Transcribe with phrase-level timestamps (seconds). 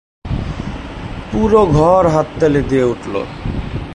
[1.31, 3.15] পুরো ঘর হাততালি দিয়ে উঠল।